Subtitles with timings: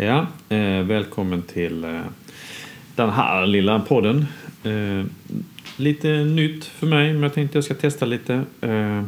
[0.00, 2.00] Ja, eh, välkommen till eh,
[2.96, 4.26] den här lilla podden.
[4.64, 5.04] Eh,
[5.76, 8.42] lite nytt för mig, men jag tänkte jag ska testa lite.
[8.60, 9.02] Eh,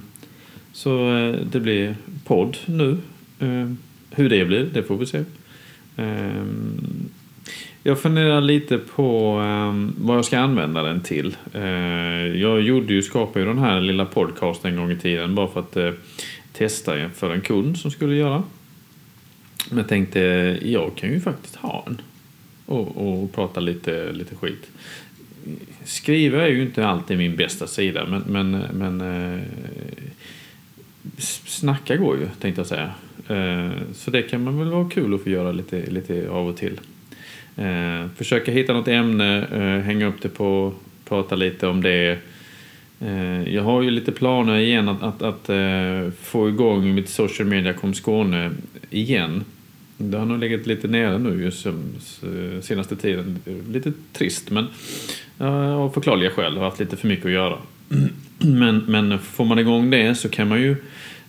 [0.72, 2.98] så eh, det blir podd nu.
[3.38, 3.70] Eh,
[4.10, 5.24] hur det blir, det får vi se.
[5.96, 6.44] Eh,
[7.82, 11.36] jag funderar lite på eh, vad jag ska använda den till.
[11.52, 11.62] Eh,
[12.40, 15.60] jag gjorde ju, skapade ju den här lilla podcasten en gång i tiden bara för
[15.60, 15.90] att eh,
[16.52, 18.42] testa för en kund som skulle göra.
[19.68, 20.20] Men jag tänkte,
[20.62, 22.00] jag kan ju faktiskt ha en.
[22.66, 24.70] Och, och prata lite, lite skit.
[25.84, 29.40] Skriva är ju inte alltid min bästa sida, men, men, men eh,
[31.46, 32.90] snacka går ju, tänkte jag säga.
[33.28, 36.56] Eh, så det kan man väl vara kul att få göra lite, lite av och
[36.56, 36.80] till.
[37.56, 40.72] Eh, försöka hitta något ämne, eh, hänga upp det på,
[41.04, 42.18] prata lite om det.
[43.00, 47.48] Eh, jag har ju lite planer igen att, att, att eh, få igång mitt social
[47.48, 48.50] media kom Skåne
[48.90, 49.44] igen.
[50.02, 51.66] Det har nog legat lite nere nu just
[52.60, 53.38] senaste tiden.
[53.68, 54.66] Lite trist men
[55.40, 57.58] uh, av förklarliga skäl har haft lite för mycket att göra.
[58.42, 60.76] Men, men får man igång det så kan man ju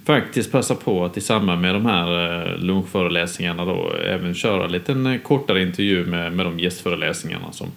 [0.05, 4.71] faktiskt passa på att i samband med de här eh, lunchföreläsningarna då även köra en
[4.71, 7.67] liten eh, kortare intervju med, med de gästföreläsningarna som,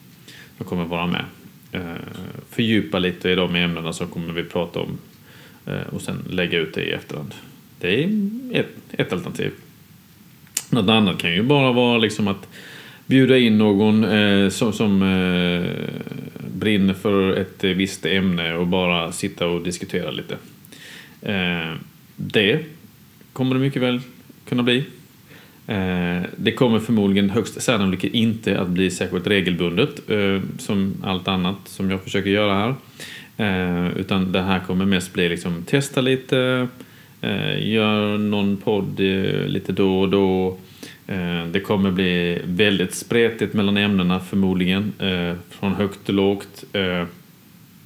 [0.57, 1.25] som kommer vara med.
[2.51, 4.99] Fördjupa lite i de ämnena som kommer vi prata om
[5.91, 7.35] och sen lägga ut det i efterhand.
[7.81, 8.09] Det är
[8.53, 9.53] ett, ett alternativ.
[10.75, 12.49] Något annat kan ju bara vara liksom att
[13.07, 15.71] bjuda in någon eh, som, som eh,
[16.55, 20.37] brinner för ett eh, visst ämne och bara sitta och diskutera lite.
[21.23, 21.75] Eh,
[22.17, 22.65] det
[23.33, 24.01] kommer det mycket väl
[24.49, 24.85] kunna bli.
[25.67, 31.57] Eh, det kommer förmodligen högst sannolikt inte att bli särskilt regelbundet eh, som allt annat
[31.65, 32.75] som jag försöker göra här.
[33.37, 36.67] Eh, utan det här kommer mest bli liksom testa lite, eh,
[37.25, 40.57] Eh, gör någon podd eh, lite då och då.
[41.07, 44.93] Eh, det kommer bli väldigt spretigt mellan ämnena förmodligen.
[45.51, 46.65] Från högt till lågt.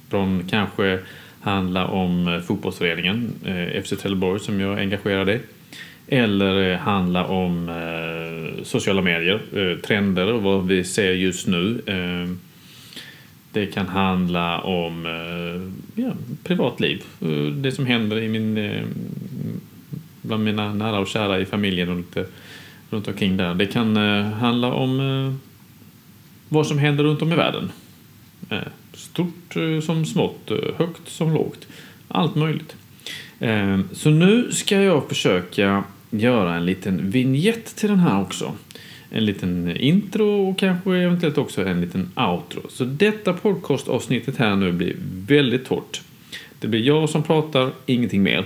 [0.09, 0.99] Från kanske
[1.41, 3.33] handla om fotbollsföreningen
[3.83, 5.39] FC Trelleborg som jag är engagerad i.
[6.07, 7.71] Eller handla om
[8.63, 11.81] sociala medier, trender och vad vi ser just nu.
[13.51, 15.05] Det kan handla om
[15.95, 16.11] ja,
[16.43, 17.03] privatliv,
[17.53, 18.55] det som händer i min,
[20.29, 22.25] bland mina nära och kära i familjen och lite
[22.89, 23.53] runt omkring där.
[23.53, 25.33] Det kan eh, handla om eh,
[26.49, 27.71] vad som händer runt om i världen.
[28.49, 28.57] Eh,
[28.93, 31.67] stort eh, som smått, eh, högt som lågt.
[32.07, 32.75] Allt möjligt.
[33.39, 38.53] Eh, så nu ska jag försöka göra en liten vignett till den här också.
[39.09, 42.61] En liten intro och kanske eventuellt också en liten outro.
[42.69, 44.95] Så detta podcastavsnittet här nu blir
[45.27, 46.01] väldigt torrt.
[46.59, 48.45] Det blir jag som pratar, ingenting mer.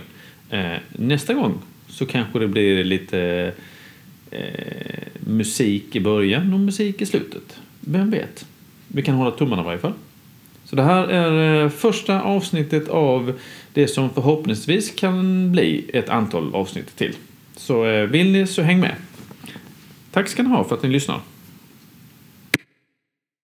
[0.50, 1.62] Eh, nästa gång
[1.94, 3.52] så kanske det blir lite
[4.32, 7.60] eh, musik i början och musik i slutet.
[7.80, 8.46] Vem vet?
[8.88, 9.94] Vi kan hålla tummarna i varje fall.
[10.66, 13.40] Så det här är eh, första avsnittet av
[13.74, 17.14] det som förhoppningsvis kan bli ett antal avsnitt till.
[17.56, 18.96] Så eh, vill ni så häng med.
[20.12, 21.20] Tack ska ni ha för att ni lyssnar.